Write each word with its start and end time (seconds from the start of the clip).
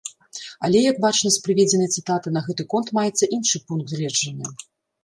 Але, 0.67 0.79
як 0.91 0.97
бачна 1.05 1.31
з 1.35 1.43
прыведзенай 1.45 1.91
цытаты, 1.99 2.27
на 2.39 2.45
гэты 2.49 2.69
конт 2.73 2.87
маецца 3.01 3.25
іншы 3.35 3.57
пункт 3.71 3.87
гледжання. 3.97 4.47